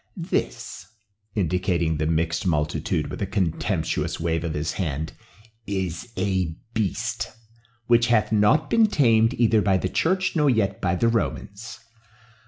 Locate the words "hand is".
4.71-6.11